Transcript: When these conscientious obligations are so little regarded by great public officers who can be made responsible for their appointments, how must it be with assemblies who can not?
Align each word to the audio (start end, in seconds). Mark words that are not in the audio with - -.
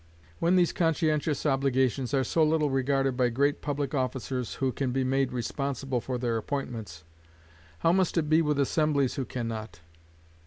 When 0.39 0.55
these 0.55 0.73
conscientious 0.73 1.45
obligations 1.45 2.11
are 2.11 2.23
so 2.23 2.43
little 2.43 2.71
regarded 2.71 3.15
by 3.15 3.29
great 3.29 3.61
public 3.61 3.93
officers 3.93 4.55
who 4.55 4.71
can 4.71 4.91
be 4.91 5.03
made 5.03 5.31
responsible 5.31 6.01
for 6.01 6.17
their 6.17 6.37
appointments, 6.37 7.03
how 7.81 7.91
must 7.91 8.17
it 8.17 8.27
be 8.27 8.41
with 8.41 8.57
assemblies 8.59 9.13
who 9.13 9.25
can 9.25 9.47
not? 9.47 9.81